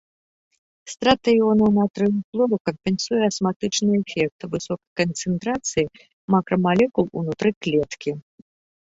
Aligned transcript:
Страта 0.93 1.27
іонаў 1.39 1.69
натрыю 1.79 2.13
і 2.13 2.21
хлору 2.29 2.55
кампенсуе 2.71 3.21
асматычны 3.27 3.91
эфект 4.03 4.39
высокай 4.57 4.89
канцэнтрацыі 5.05 5.89
макрамалекул 6.39 7.05
унутры 7.23 7.49
клеткі. 7.65 8.11